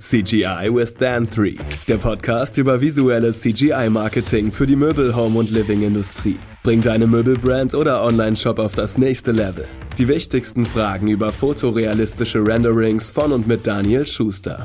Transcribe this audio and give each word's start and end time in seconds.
CGI 0.00 0.70
with 0.72 0.94
Dan 0.94 1.26
3, 1.26 1.56
der 1.86 1.98
Podcast 1.98 2.56
über 2.56 2.80
visuelles 2.80 3.42
CGI-Marketing 3.42 4.50
für 4.50 4.66
die 4.66 4.74
Möbel-, 4.74 5.14
Home- 5.14 5.38
und 5.38 5.50
Living-Industrie. 5.50 6.38
Bringt 6.62 6.86
deine 6.86 7.06
Möbelbrand 7.06 7.74
oder 7.74 8.02
Online-Shop 8.02 8.58
auf 8.60 8.74
das 8.74 8.96
nächste 8.96 9.32
Level. 9.32 9.68
Die 9.98 10.08
wichtigsten 10.08 10.64
Fragen 10.64 11.08
über 11.08 11.34
fotorealistische 11.34 12.38
Renderings 12.42 13.10
von 13.10 13.30
und 13.30 13.46
mit 13.46 13.66
Daniel 13.66 14.06
Schuster. 14.06 14.64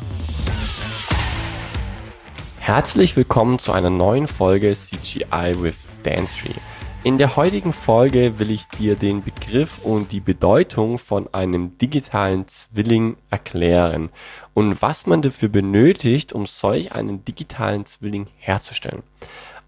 Herzlich 2.57 3.17
willkommen 3.17 3.59
zu 3.59 3.73
einer 3.73 3.89
neuen 3.89 4.27
Folge 4.27 4.71
CGI 4.71 5.53
with 5.61 5.75
Dan 6.03 6.27
3. 6.27 6.74
In 7.05 7.19
der 7.19 7.35
heutigen 7.35 7.71
Folge 7.71 8.39
will 8.39 8.49
ich 8.49 8.67
dir 8.67 8.95
den 8.95 9.23
Begriff 9.23 9.85
und 9.85 10.11
die 10.11 10.19
Bedeutung 10.19 10.97
von 10.97 11.31
einem 11.35 11.77
digitalen 11.77 12.47
Zwilling 12.47 13.15
erklären 13.29 14.09
und 14.55 14.81
was 14.81 15.05
man 15.05 15.21
dafür 15.21 15.49
benötigt, 15.49 16.33
um 16.33 16.47
solch 16.47 16.93
einen 16.93 17.23
digitalen 17.23 17.85
Zwilling 17.85 18.25
herzustellen. 18.37 19.03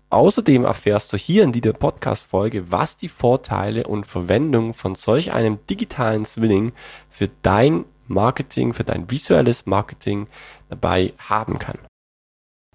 Außerdem 0.09 0.65
erfährst 0.65 1.13
du 1.13 1.17
hier 1.17 1.43
in 1.43 1.51
dieser 1.51 1.73
Podcast-Folge, 1.73 2.71
was 2.71 2.97
die 2.97 3.07
Vorteile 3.07 3.85
und 3.85 4.07
Verwendung 4.07 4.73
von 4.73 4.95
solch 4.95 5.31
einem 5.31 5.59
digitalen 5.69 6.25
Zwilling 6.25 6.71
für 7.07 7.29
dein 7.43 7.85
Marketing, 8.07 8.73
für 8.73 8.83
dein 8.83 9.11
visuelles 9.11 9.67
Marketing 9.67 10.25
dabei 10.69 11.13
haben 11.19 11.59
kann. 11.59 11.77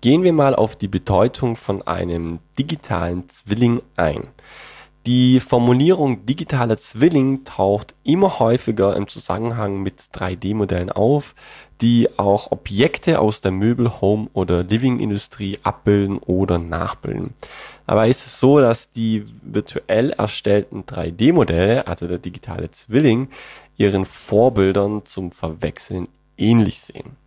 Gehen 0.02 0.24
wir 0.24 0.32
mal 0.32 0.56
auf 0.56 0.74
die 0.74 0.88
Bedeutung 0.88 1.54
von 1.54 1.82
einem 1.82 2.40
digitalen 2.58 3.28
Zwilling 3.28 3.82
ein. 3.94 4.26
Die 5.06 5.38
Formulierung 5.38 6.26
digitaler 6.26 6.76
Zwilling 6.76 7.44
taucht 7.44 7.94
immer 8.02 8.40
häufiger 8.40 8.96
im 8.96 9.06
Zusammenhang 9.06 9.80
mit 9.80 10.00
3D-Modellen 10.00 10.90
auf, 10.90 11.36
die 11.80 12.08
auch 12.18 12.50
Objekte 12.50 13.20
aus 13.20 13.42
der 13.42 13.52
Möbel-, 13.52 14.00
Home- 14.00 14.28
oder 14.32 14.64
Living-Industrie 14.64 15.60
abbilden 15.62 16.18
oder 16.18 16.58
nachbilden. 16.58 17.34
Aber 17.86 18.08
ist 18.08 18.26
es 18.26 18.40
so, 18.40 18.58
dass 18.58 18.90
die 18.90 19.24
virtuell 19.40 20.10
erstellten 20.10 20.82
3D-Modelle, 20.82 21.86
also 21.86 22.08
der 22.08 22.18
digitale 22.18 22.72
Zwilling, 22.72 23.28
ihren 23.76 24.04
Vorbildern 24.04 25.02
zum 25.04 25.30
Verwechseln 25.30 26.08
ähnlich 26.36 26.80
sehen. 26.80 27.21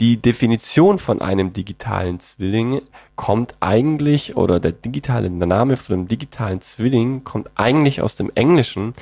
Die 0.00 0.16
Definition 0.16 0.98
von 0.98 1.20
einem 1.20 1.52
digitalen 1.52 2.20
Zwilling 2.20 2.80
kommt 3.16 3.54
eigentlich, 3.60 4.34
oder 4.34 4.58
der 4.58 4.72
digitale 4.72 5.30
der 5.30 5.46
Name 5.46 5.76
von 5.76 5.94
einem 5.94 6.08
digitalen 6.08 6.62
Zwilling 6.62 7.22
kommt 7.22 7.50
eigentlich 7.54 8.00
aus 8.00 8.14
dem 8.14 8.30
Englischen 8.34 8.94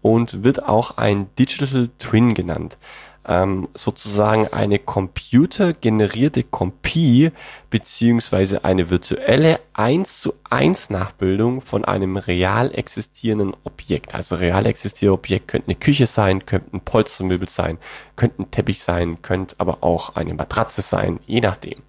und 0.00 0.44
wird 0.44 0.64
auch 0.64 0.96
ein 0.96 1.26
Digital 1.38 1.90
Twin 1.98 2.32
genannt 2.32 2.78
ähm, 3.26 3.68
sozusagen 3.74 4.48
eine 4.48 4.78
computergenerierte 4.78 6.44
Kopie 6.44 7.32
beziehungsweise 7.70 8.64
eine 8.64 8.90
virtuelle 8.90 9.60
1 9.72 10.20
zu 10.20 10.34
1 10.48 10.90
Nachbildung 10.90 11.60
von 11.60 11.84
einem 11.84 12.16
real 12.16 12.72
existierenden 12.74 13.54
Objekt. 13.64 14.14
Also 14.14 14.36
real 14.36 14.66
existierende 14.66 15.18
Objekt 15.18 15.48
könnte 15.48 15.68
eine 15.68 15.76
Küche 15.76 16.06
sein, 16.06 16.46
könnte 16.46 16.76
ein 16.76 16.80
Polstermöbel 16.80 17.48
sein, 17.48 17.78
könnte 18.14 18.42
ein 18.42 18.50
Teppich 18.50 18.82
sein, 18.82 19.22
könnte 19.22 19.56
aber 19.58 19.78
auch 19.82 20.14
eine 20.16 20.34
Matratze 20.34 20.82
sein, 20.82 21.20
je 21.26 21.40
nachdem. 21.40 21.82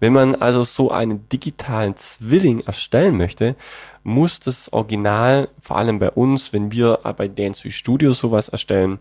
Wenn 0.00 0.12
man 0.12 0.34
also 0.34 0.64
so 0.64 0.90
einen 0.90 1.28
digitalen 1.28 1.96
Zwilling 1.96 2.60
erstellen 2.60 3.16
möchte, 3.16 3.56
muss 4.02 4.40
das 4.40 4.72
Original, 4.72 5.48
vor 5.60 5.78
allem 5.78 5.98
bei 5.98 6.10
uns, 6.10 6.52
wenn 6.52 6.72
wir 6.72 6.98
bei 7.16 7.28
Dance 7.28 7.70
Studio 7.70 8.12
sowas 8.12 8.48
erstellen, 8.48 8.98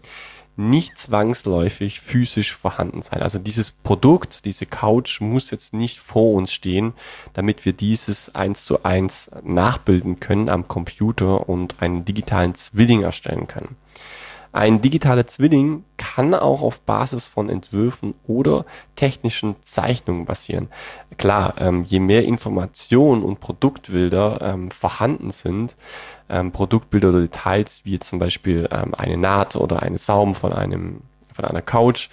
nicht 0.56 0.98
zwangsläufig 0.98 2.00
physisch 2.00 2.54
vorhanden 2.54 3.02
sein. 3.02 3.22
Also 3.22 3.40
dieses 3.40 3.72
Produkt, 3.72 4.46
diese 4.46 4.66
Couch 4.66 5.20
muss 5.20 5.52
jetzt 5.52 5.74
nicht 5.74 6.00
vor 6.00 6.34
uns 6.34 6.52
stehen, 6.52 6.94
damit 7.34 7.66
wir 7.66 7.74
dieses 7.74 8.36
eins 8.36 8.66
zu 8.66 8.84
eins 8.84 9.32
nachbilden 9.44 10.20
können 10.20 10.50
am 10.50 10.68
Computer 10.68 11.50
und 11.50 11.82
einen 11.82 12.06
digitalen 12.06 12.54
Zwilling 12.54 13.02
erstellen 13.02 13.48
können. 13.48 13.76
Ein 14.54 14.82
digitaler 14.82 15.26
Zwilling 15.26 15.84
kann 15.98 16.36
auch 16.36 16.62
auf 16.62 16.82
Basis 16.82 17.28
von 17.28 17.50
Entwürfen 17.50 18.14
oder 18.28 18.66
technischen 18.96 19.56
Zeichnungen 19.64 20.26
basieren. 20.26 20.70
Klar, 21.18 21.56
ähm, 21.58 21.84
je 21.86 22.00
mehr 22.00 22.24
Informationen 22.24 23.24
und 23.24 23.40
Produktbilder 23.40 24.40
ähm, 24.42 24.70
vorhanden 24.70 25.32
sind, 25.32 25.76
ähm, 26.30 26.52
Produktbilder 26.52 27.10
oder 27.10 27.22
Details, 27.22 27.82
wie 27.86 27.98
zum 27.98 28.20
Beispiel 28.20 28.70
ähm, 28.72 28.94
eine 28.94 29.18
Naht 29.18 29.56
oder 29.56 29.82
eine 29.82 29.98
Saum 29.98 30.36
von 30.36 30.54
einem 30.54 31.02
von 31.34 31.46
einer 31.46 31.64
Couch, 31.64 32.10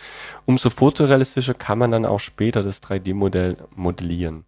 umso 0.47 0.71
fotorealistischer 0.71 1.53
kann 1.53 1.78
man 1.78 1.91
dann 1.91 2.07
auch 2.07 2.21
später 2.21 2.62
das 2.62 2.83
3D-Modell 2.83 3.59
modellieren. 3.77 4.47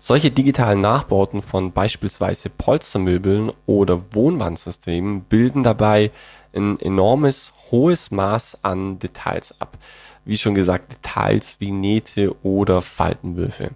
Solche 0.00 0.30
digitalen 0.30 0.80
Nachbauten 0.80 1.42
von 1.42 1.72
beispielsweise 1.72 2.50
Polstermöbeln 2.50 3.50
oder 3.66 4.00
Wohnwandsystemen 4.12 5.22
bilden 5.22 5.64
dabei 5.64 6.12
ein 6.54 6.78
enormes 6.80 7.52
hohes 7.70 8.12
Maß 8.12 8.58
an 8.62 9.00
Details 9.00 9.60
ab. 9.60 9.76
Wie 10.24 10.38
schon 10.38 10.54
gesagt, 10.54 10.92
Details 10.92 11.56
wie 11.58 11.72
Nähte 11.72 12.34
oder 12.44 12.80
Faltenwürfe. 12.80 13.70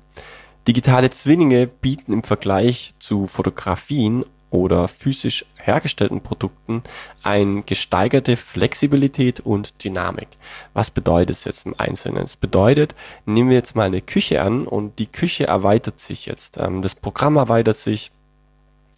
Digitale 0.68 1.10
Zwillinge 1.10 1.66
bieten 1.66 2.12
im 2.12 2.22
Vergleich 2.22 2.94
zu 3.00 3.26
Fotografien 3.26 4.24
oder 4.52 4.86
physisch 4.86 5.46
hergestellten 5.56 6.20
Produkten 6.20 6.82
eine 7.22 7.62
gesteigerte 7.62 8.36
Flexibilität 8.36 9.40
und 9.40 9.82
Dynamik. 9.82 10.28
Was 10.74 10.90
bedeutet 10.90 11.36
es 11.36 11.44
jetzt 11.44 11.66
im 11.66 11.74
Einzelnen? 11.78 12.22
Es 12.22 12.36
bedeutet, 12.36 12.94
nehmen 13.24 13.48
wir 13.48 13.56
jetzt 13.56 13.74
mal 13.74 13.86
eine 13.86 14.02
Küche 14.02 14.42
an 14.42 14.66
und 14.66 14.98
die 14.98 15.06
Küche 15.06 15.46
erweitert 15.46 15.98
sich 15.98 16.26
jetzt. 16.26 16.58
Ähm, 16.58 16.82
das 16.82 16.94
Programm 16.94 17.36
erweitert 17.36 17.78
sich, 17.78 18.12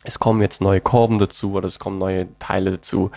es 0.02 0.18
kommen 0.18 0.42
jetzt 0.42 0.60
neue 0.60 0.80
Korben 0.80 1.18
dazu 1.18 1.54
oder 1.54 1.66
es 1.66 1.78
kommen 1.78 1.98
neue 1.98 2.26
Teile 2.38 2.72
dazu 2.72 3.10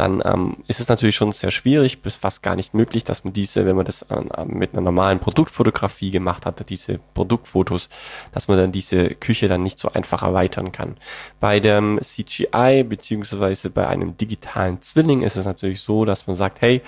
dann 0.00 0.22
ähm, 0.24 0.56
ist 0.66 0.80
es 0.80 0.88
natürlich 0.88 1.14
schon 1.14 1.32
sehr 1.32 1.50
schwierig, 1.50 2.00
bis 2.00 2.16
fast 2.16 2.42
gar 2.42 2.56
nicht 2.56 2.72
möglich, 2.72 3.04
dass 3.04 3.22
man 3.22 3.34
diese, 3.34 3.66
wenn 3.66 3.76
man 3.76 3.84
das 3.84 4.02
äh, 4.02 4.44
mit 4.46 4.72
einer 4.72 4.80
normalen 4.80 5.20
Produktfotografie 5.20 6.10
gemacht 6.10 6.46
hatte, 6.46 6.64
diese 6.64 6.98
Produktfotos, 7.12 7.90
dass 8.32 8.48
man 8.48 8.56
dann 8.56 8.72
diese 8.72 9.10
Küche 9.10 9.46
dann 9.46 9.62
nicht 9.62 9.78
so 9.78 9.92
einfach 9.92 10.22
erweitern 10.22 10.72
kann. 10.72 10.96
Bei 11.38 11.60
dem 11.60 12.00
CGI 12.02 12.82
beziehungsweise 12.82 13.68
bei 13.68 13.86
einem 13.86 14.16
digitalen 14.16 14.80
Zwilling 14.80 15.20
ist 15.20 15.36
es 15.36 15.44
natürlich 15.44 15.82
so, 15.82 16.06
dass 16.06 16.26
man 16.26 16.34
sagt, 16.34 16.62
hey, 16.62 16.80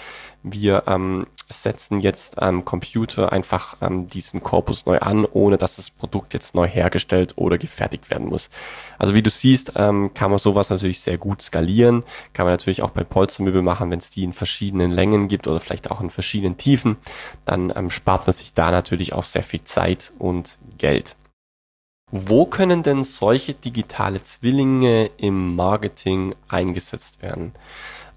wir 0.42 0.84
ähm, 0.86 1.26
setzen 1.48 2.00
jetzt 2.00 2.40
am 2.40 2.64
Computer 2.64 3.32
einfach 3.32 3.76
ähm, 3.80 4.08
diesen 4.08 4.42
Korpus 4.42 4.86
neu 4.86 4.98
an, 4.98 5.24
ohne 5.24 5.58
dass 5.58 5.76
das 5.76 5.90
Produkt 5.90 6.34
jetzt 6.34 6.54
neu 6.54 6.66
hergestellt 6.66 7.34
oder 7.36 7.58
gefertigt 7.58 8.10
werden 8.10 8.28
muss. 8.28 8.50
Also 8.98 9.14
wie 9.14 9.22
du 9.22 9.30
siehst, 9.30 9.72
ähm, 9.76 10.12
kann 10.14 10.30
man 10.30 10.38
sowas 10.38 10.70
natürlich 10.70 11.00
sehr 11.00 11.18
gut 11.18 11.42
skalieren, 11.42 12.04
kann 12.32 12.46
man 12.46 12.54
natürlich 12.54 12.82
auch 12.82 12.90
bei 12.90 13.04
Polstermöbel 13.04 13.62
machen, 13.62 13.90
wenn 13.90 13.98
es 13.98 14.10
die 14.10 14.24
in 14.24 14.32
verschiedenen 14.32 14.90
Längen 14.90 15.28
gibt 15.28 15.46
oder 15.46 15.60
vielleicht 15.60 15.90
auch 15.90 16.00
in 16.00 16.10
verschiedenen 16.10 16.56
Tiefen, 16.56 16.96
dann 17.44 17.72
ähm, 17.76 17.90
spart 17.90 18.26
man 18.26 18.34
sich 18.34 18.54
da 18.54 18.70
natürlich 18.70 19.12
auch 19.12 19.24
sehr 19.24 19.42
viel 19.42 19.62
Zeit 19.64 20.12
und 20.18 20.58
Geld. 20.78 21.16
Wo 22.14 22.44
können 22.44 22.82
denn 22.82 23.04
solche 23.04 23.54
digitale 23.54 24.22
Zwillinge 24.22 25.10
im 25.16 25.56
Marketing 25.56 26.34
eingesetzt 26.46 27.22
werden? 27.22 27.54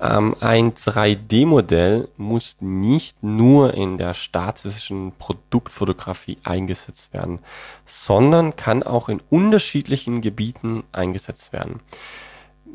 Ähm, 0.09 0.35
ein 0.39 0.73
3D-Modell 0.73 2.09
muss 2.17 2.57
nicht 2.59 3.23
nur 3.23 3.73
in 3.73 3.97
der 3.97 4.13
statischen 4.13 5.13
Produktfotografie 5.17 6.37
eingesetzt 6.43 7.13
werden, 7.13 7.39
sondern 7.85 8.55
kann 8.55 8.83
auch 8.83 9.09
in 9.09 9.21
unterschiedlichen 9.29 10.21
Gebieten 10.21 10.83
eingesetzt 10.91 11.53
werden. 11.53 11.79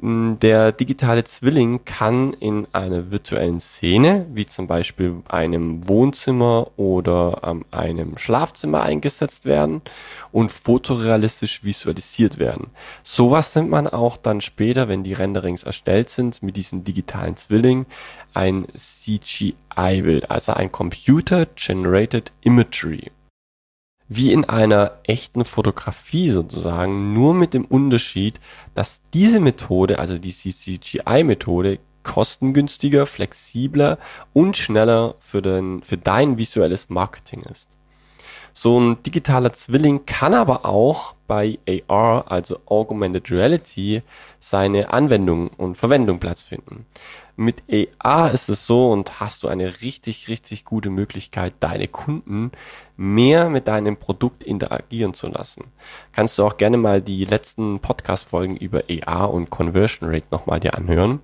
Der 0.02 0.72
digitale 0.72 1.24
Zwilling 1.24 1.84
kann 1.84 2.32
in 2.32 2.66
einer 2.72 3.10
virtuellen 3.10 3.60
Szene, 3.60 4.24
wie 4.32 4.46
zum 4.46 4.66
Beispiel 4.66 5.16
einem 5.28 5.86
Wohnzimmer 5.86 6.68
oder 6.78 7.42
ähm, 7.44 7.66
einem 7.70 8.16
Schlafzimmer 8.16 8.82
eingesetzt 8.82 9.44
werden 9.44 9.82
und 10.32 10.50
fotorealistisch 10.50 11.64
visualisiert 11.64 12.38
werden. 12.38 12.68
Sowas 13.02 13.54
nimmt 13.54 13.68
man 13.68 13.86
auch 13.86 14.16
dann 14.16 14.40
später, 14.40 14.88
wenn 14.88 15.04
die 15.04 15.12
Renderings 15.12 15.64
erstellt 15.64 16.08
sind, 16.08 16.42
mit 16.42 16.56
diesem 16.56 16.82
digitalen 16.82 17.36
Zwilling 17.36 17.84
ein 18.32 18.68
CGI-Bild, 18.74 20.30
also 20.30 20.54
ein 20.54 20.72
Computer 20.72 21.44
Generated 21.56 22.32
Imagery 22.40 23.10
wie 24.10 24.32
in 24.32 24.44
einer 24.44 24.98
echten 25.04 25.44
Fotografie 25.44 26.30
sozusagen, 26.30 27.14
nur 27.14 27.32
mit 27.32 27.54
dem 27.54 27.64
Unterschied, 27.64 28.40
dass 28.74 29.02
diese 29.14 29.38
Methode, 29.38 30.00
also 30.00 30.18
die 30.18 30.32
CCGI-Methode, 30.32 31.78
kostengünstiger, 32.02 33.06
flexibler 33.06 33.98
und 34.32 34.56
schneller 34.56 35.14
für, 35.20 35.42
den, 35.42 35.84
für 35.84 35.96
dein 35.96 36.38
visuelles 36.38 36.90
Marketing 36.90 37.42
ist. 37.42 37.70
So 38.52 38.80
ein 38.80 39.00
digitaler 39.04 39.52
Zwilling 39.52 40.04
kann 40.06 40.34
aber 40.34 40.66
auch 40.66 41.14
bei 41.30 41.60
AR, 41.86 42.24
also 42.28 42.58
Augmented 42.66 43.30
Reality, 43.30 44.02
seine 44.40 44.92
Anwendung 44.92 45.46
und 45.46 45.76
Verwendung 45.76 46.18
Platz 46.18 46.42
finden. 46.42 46.86
Mit 47.36 47.62
AR 48.02 48.32
ist 48.32 48.48
es 48.48 48.66
so 48.66 48.90
und 48.90 49.20
hast 49.20 49.44
du 49.44 49.48
eine 49.48 49.80
richtig, 49.80 50.26
richtig 50.26 50.64
gute 50.64 50.90
Möglichkeit, 50.90 51.54
deine 51.60 51.86
Kunden 51.86 52.50
mehr 52.96 53.48
mit 53.48 53.66
deinem 53.66 53.96
Produkt 53.96 54.44
interagieren 54.44 55.14
zu 55.14 55.28
lassen. 55.28 55.64
Kannst 56.12 56.38
du 56.38 56.44
auch 56.44 56.58
gerne 56.58 56.76
mal 56.76 57.00
die 57.00 57.24
letzten 57.24 57.78
Podcast-Folgen 57.78 58.58
über 58.58 58.82
AR 59.06 59.32
und 59.32 59.48
Conversion 59.48 60.10
Rate 60.10 60.26
nochmal 60.30 60.60
dir 60.60 60.74
anhören. 60.74 61.20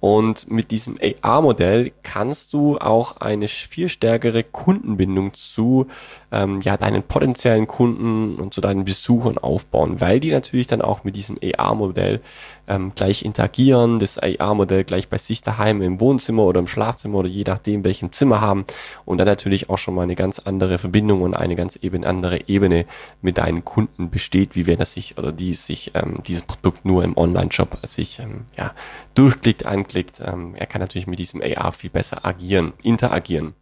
Und 0.00 0.50
mit 0.50 0.70
diesem 0.70 0.96
AR-Modell 1.20 1.92
kannst 2.02 2.54
du 2.54 2.78
auch 2.78 3.18
eine 3.18 3.48
viel 3.48 3.90
stärkere 3.90 4.42
Kundenbindung 4.42 5.34
zu 5.34 5.88
ähm, 6.32 6.62
ja, 6.62 6.78
deinen 6.78 7.02
potenziellen 7.02 7.66
Kunden 7.66 8.36
und 8.36 8.54
zu 8.54 8.62
deinen 8.62 8.84
Besuchern 8.84 9.36
aufbauen, 9.42 10.00
weil 10.00 10.20
die 10.20 10.30
natürlich 10.30 10.66
dann 10.66 10.82
auch 10.82 11.04
mit 11.04 11.16
diesem 11.16 11.38
AR-Modell 11.42 12.20
ähm, 12.68 12.92
gleich 12.94 13.24
interagieren, 13.24 14.00
das 14.00 14.18
AR-Modell 14.18 14.84
gleich 14.84 15.08
bei 15.08 15.18
sich 15.18 15.42
daheim 15.42 15.82
im 15.82 16.00
Wohnzimmer 16.00 16.44
oder 16.44 16.60
im 16.60 16.66
Schlafzimmer 16.66 17.18
oder 17.18 17.28
je 17.28 17.44
nachdem 17.46 17.84
welchem 17.84 18.12
Zimmer 18.12 18.40
haben 18.40 18.64
und 19.04 19.18
dann 19.18 19.26
natürlich 19.26 19.68
auch 19.70 19.78
schon 19.78 19.94
mal 19.94 20.02
eine 20.02 20.16
ganz 20.16 20.38
andere 20.38 20.78
Verbindung 20.78 21.22
und 21.22 21.34
eine 21.34 21.56
ganz 21.56 21.76
eben 21.76 22.04
andere 22.04 22.48
Ebene 22.48 22.86
mit 23.22 23.38
deinen 23.38 23.64
Kunden 23.64 24.10
besteht, 24.10 24.54
wie 24.54 24.66
wenn 24.66 24.78
er 24.78 24.86
sich 24.86 25.18
oder 25.18 25.32
die 25.32 25.54
sich 25.54 25.92
ähm, 25.94 26.22
dieses 26.26 26.42
Produkt 26.42 26.84
nur 26.84 27.04
im 27.04 27.16
Online-Shop 27.16 27.78
sich 27.82 28.18
ähm, 28.20 28.46
ja, 28.56 28.72
durchklickt, 29.14 29.66
anklickt. 29.66 30.20
Ähm, 30.24 30.54
er 30.54 30.66
kann 30.66 30.80
natürlich 30.80 31.06
mit 31.06 31.18
diesem 31.18 31.42
AR 31.42 31.72
viel 31.72 31.90
besser 31.90 32.24
agieren, 32.24 32.72
interagieren. 32.82 33.54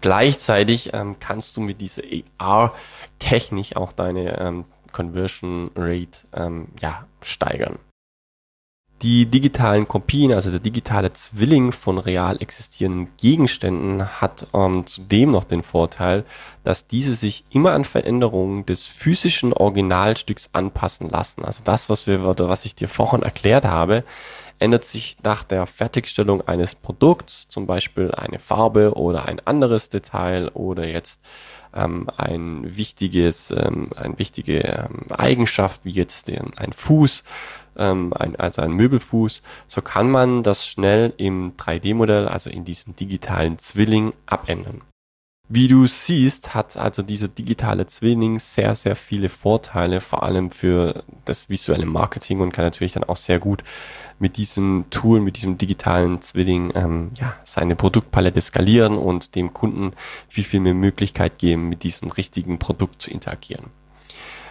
Gleichzeitig 0.00 0.92
ähm, 0.92 1.16
kannst 1.18 1.56
du 1.56 1.60
mit 1.60 1.80
dieser 1.80 2.02
AR-Technik 2.38 3.76
auch 3.76 3.92
deine 3.92 4.38
ähm, 4.38 4.64
Conversion 4.92 5.70
Rate 5.74 6.20
ähm, 6.32 6.68
ja, 6.80 7.06
steigern. 7.22 7.78
Die 9.02 9.26
digitalen 9.26 9.86
Kopien, 9.86 10.32
also 10.32 10.50
der 10.50 10.60
digitale 10.60 11.12
Zwilling 11.12 11.72
von 11.72 11.98
real 11.98 12.40
existierenden 12.40 13.08
Gegenständen, 13.18 14.22
hat 14.22 14.46
ähm, 14.54 14.86
zudem 14.86 15.32
noch 15.32 15.44
den 15.44 15.62
Vorteil, 15.62 16.24
dass 16.64 16.86
diese 16.86 17.14
sich 17.14 17.44
immer 17.50 17.72
an 17.72 17.84
Veränderungen 17.84 18.64
des 18.64 18.86
physischen 18.86 19.52
Originalstücks 19.52 20.48
anpassen 20.54 21.10
lassen. 21.10 21.44
Also 21.44 21.60
das, 21.62 21.90
was 21.90 22.06
wir, 22.06 22.24
was 22.24 22.64
ich 22.64 22.74
dir 22.74 22.88
vorhin 22.88 23.22
erklärt 23.22 23.66
habe, 23.66 24.02
ändert 24.58 24.84
sich 24.84 25.16
nach 25.22 25.44
der 25.44 25.66
Fertigstellung 25.66 26.46
eines 26.46 26.74
Produkts, 26.74 27.48
zum 27.48 27.66
Beispiel 27.66 28.12
eine 28.12 28.38
Farbe 28.38 28.94
oder 28.94 29.26
ein 29.26 29.40
anderes 29.44 29.88
Detail 29.88 30.48
oder 30.48 30.86
jetzt 30.86 31.22
ähm, 31.74 32.08
ein 32.16 32.76
wichtiges, 32.76 33.50
ähm, 33.50 33.90
eine 33.96 34.18
wichtige 34.18 34.60
ähm, 34.60 35.06
Eigenschaft 35.10 35.84
wie 35.84 35.90
jetzt 35.92 36.28
den, 36.28 36.52
ein 36.56 36.72
Fuß 36.72 37.24
ähm, 37.78 38.12
ein, 38.14 38.36
also 38.36 38.62
ein 38.62 38.72
Möbelfuß, 38.72 39.42
so 39.68 39.82
kann 39.82 40.10
man 40.10 40.42
das 40.42 40.66
schnell 40.66 41.12
im 41.16 41.56
3D-Modell, 41.56 42.28
also 42.28 42.50
in 42.50 42.64
diesem 42.64 42.96
digitalen 42.96 43.58
Zwilling, 43.58 44.12
abändern. 44.26 44.82
Wie 45.48 45.68
du 45.68 45.86
siehst, 45.86 46.54
hat 46.54 46.76
also 46.76 47.02
dieser 47.02 47.28
digitale 47.28 47.86
Zwilling 47.86 48.40
sehr, 48.40 48.74
sehr 48.74 48.96
viele 48.96 49.28
Vorteile, 49.28 50.00
vor 50.00 50.24
allem 50.24 50.50
für 50.50 51.04
das 51.24 51.48
visuelle 51.48 51.86
Marketing 51.86 52.40
und 52.40 52.52
kann 52.52 52.64
natürlich 52.64 52.94
dann 52.94 53.04
auch 53.04 53.16
sehr 53.16 53.38
gut 53.38 53.62
mit 54.18 54.38
diesem 54.38 54.86
Tool, 54.90 55.20
mit 55.20 55.36
diesem 55.36 55.56
digitalen 55.56 56.20
Zwilling, 56.20 56.72
ähm, 56.74 57.12
ja, 57.14 57.36
seine 57.44 57.76
Produktpalette 57.76 58.40
skalieren 58.40 58.98
und 58.98 59.36
dem 59.36 59.52
Kunden 59.52 59.92
viel, 60.28 60.42
viel 60.42 60.58
mehr 60.58 60.74
Möglichkeit 60.74 61.38
geben, 61.38 61.68
mit 61.68 61.84
diesem 61.84 62.10
richtigen 62.10 62.58
Produkt 62.58 63.02
zu 63.02 63.10
interagieren. 63.10 63.66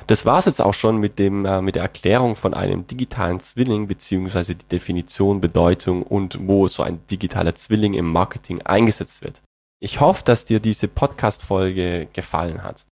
Das 0.08 0.26
war's 0.26 0.46
jetzt 0.46 0.62
auch 0.62 0.74
schon 0.74 0.98
mit 1.00 1.20
dem 1.20 1.44
äh, 1.46 1.62
mit 1.62 1.76
der 1.76 1.84
Erklärung 1.84 2.38
von 2.38 2.54
einem 2.54 2.88
digitalen 2.88 3.42
Zwilling 3.42 3.88
beziehungsweise 3.88 4.56
die 4.56 4.68
Definition, 4.68 5.42
Bedeutung 5.42 6.04
und 6.04 6.38
wo 6.48 6.70
so 6.70 6.84
ein 6.84 7.00
digitaler 7.12 7.56
Zwilling 7.56 7.96
im 7.96 8.10
Marketing 8.10 8.62
eingesetzt 8.62 9.24
wird. 9.24 9.42
Ich 9.80 10.00
hoffe, 10.00 10.24
dass 10.24 10.46
dir 10.46 10.60
diese 10.60 10.88
Podcast-Folge 10.88 12.08
gefallen 12.14 12.64
hat. 12.64 12.86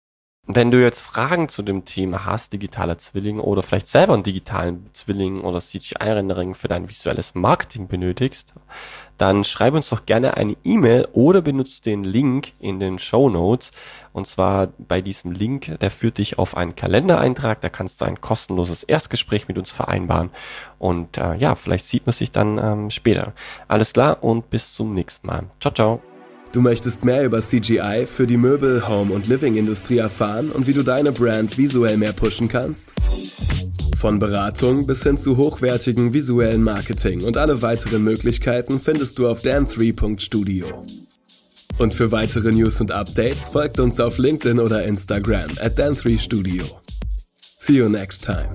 Wenn 0.46 0.70
du 0.70 0.82
jetzt 0.82 1.00
Fragen 1.00 1.48
zu 1.48 1.62
dem 1.62 1.84
Thema 1.84 2.24
hast, 2.24 2.52
digitaler 2.52 2.98
Zwilling 2.98 3.38
oder 3.38 3.62
vielleicht 3.62 3.86
selber 3.86 4.14
einen 4.14 4.24
digitalen 4.24 4.90
Zwilling 4.94 5.42
oder 5.42 5.60
CGI-Rendering 5.60 6.54
für 6.54 6.66
dein 6.66 6.88
visuelles 6.88 7.36
Marketing 7.36 7.86
benötigst, 7.86 8.54
dann 9.16 9.44
schreib 9.44 9.74
uns 9.74 9.90
doch 9.90 10.06
gerne 10.06 10.36
eine 10.38 10.56
E-Mail 10.64 11.06
oder 11.12 11.42
benutze 11.42 11.82
den 11.82 12.02
Link 12.02 12.54
in 12.58 12.80
den 12.80 12.98
Show 12.98 13.28
Notes. 13.28 13.70
Und 14.12 14.26
zwar 14.26 14.68
bei 14.78 15.02
diesem 15.02 15.30
Link, 15.30 15.78
der 15.78 15.90
führt 15.90 16.18
dich 16.18 16.38
auf 16.38 16.56
einen 16.56 16.74
Kalendereintrag. 16.74 17.60
Da 17.60 17.68
kannst 17.68 18.00
du 18.00 18.06
ein 18.06 18.20
kostenloses 18.20 18.82
Erstgespräch 18.82 19.46
mit 19.46 19.58
uns 19.58 19.70
vereinbaren. 19.70 20.30
Und 20.78 21.18
äh, 21.18 21.36
ja, 21.36 21.54
vielleicht 21.54 21.84
sieht 21.84 22.06
man 22.06 22.14
sich 22.14 22.32
dann 22.32 22.58
ähm, 22.58 22.90
später. 22.90 23.34
Alles 23.68 23.92
klar 23.92 24.24
und 24.24 24.50
bis 24.50 24.72
zum 24.72 24.94
nächsten 24.94 25.26
Mal. 25.26 25.44
Ciao, 25.60 25.72
ciao. 25.72 26.09
Du 26.52 26.60
möchtest 26.60 27.04
mehr 27.04 27.24
über 27.24 27.40
CGI 27.40 28.06
für 28.06 28.26
die 28.26 28.36
Möbel-, 28.36 28.88
Home- 28.88 29.14
und 29.14 29.28
Living-Industrie 29.28 29.98
erfahren 29.98 30.50
und 30.50 30.66
wie 30.66 30.72
du 30.72 30.82
deine 30.82 31.12
Brand 31.12 31.56
visuell 31.56 31.96
mehr 31.96 32.12
pushen 32.12 32.48
kannst? 32.48 32.92
Von 33.96 34.18
Beratung 34.18 34.86
bis 34.86 35.02
hin 35.04 35.16
zu 35.16 35.36
hochwertigen 35.36 36.12
visuellen 36.12 36.64
Marketing 36.64 37.22
und 37.22 37.36
alle 37.36 37.62
weiteren 37.62 38.02
Möglichkeiten 38.02 38.80
findest 38.80 39.18
du 39.18 39.28
auf 39.28 39.42
dan3.studio. 39.42 40.66
Und 41.78 41.94
für 41.94 42.10
weitere 42.10 42.50
News 42.50 42.80
und 42.80 42.90
Updates 42.90 43.48
folgt 43.48 43.78
uns 43.78 44.00
auf 44.00 44.18
LinkedIn 44.18 44.58
oder 44.58 44.84
Instagram 44.84 45.50
at 45.60 45.78
dan3studio. 45.78 46.64
See 47.58 47.74
you 47.74 47.88
next 47.88 48.24
time. 48.24 48.48